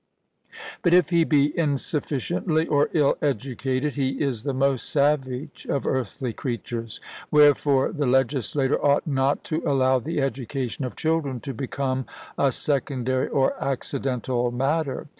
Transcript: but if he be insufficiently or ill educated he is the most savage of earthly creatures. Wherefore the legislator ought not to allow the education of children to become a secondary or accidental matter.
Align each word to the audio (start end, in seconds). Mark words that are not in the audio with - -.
but 0.81 0.95
if 0.95 1.11
he 1.11 1.23
be 1.23 1.55
insufficiently 1.55 2.65
or 2.65 2.89
ill 2.93 3.17
educated 3.21 3.93
he 3.93 4.19
is 4.19 4.41
the 4.41 4.51
most 4.51 4.89
savage 4.89 5.67
of 5.69 5.85
earthly 5.85 6.33
creatures. 6.33 6.99
Wherefore 7.29 7.91
the 7.91 8.07
legislator 8.07 8.83
ought 8.83 9.05
not 9.05 9.43
to 9.43 9.61
allow 9.63 9.99
the 9.99 10.19
education 10.19 10.85
of 10.85 10.95
children 10.95 11.39
to 11.41 11.53
become 11.53 12.07
a 12.35 12.51
secondary 12.51 13.27
or 13.27 13.53
accidental 13.63 14.49
matter. 14.49 15.05